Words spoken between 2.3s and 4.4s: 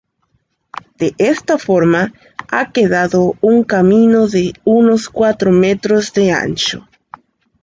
ha quedado un camino